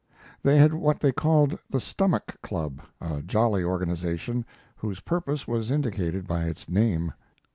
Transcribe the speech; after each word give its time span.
They 0.41 0.57
had 0.57 0.73
what 0.73 0.99
they 0.99 1.11
called 1.11 1.59
the 1.69 1.79
Stomach 1.79 2.35
Club, 2.41 2.81
a 2.99 3.21
jolly 3.21 3.63
organization, 3.63 4.45
whose 4.77 5.01
purpose 5.01 5.47
was 5.47 5.69
indicated 5.69 6.25
by 6.25 6.45
its 6.45 6.67
name. 6.67 7.13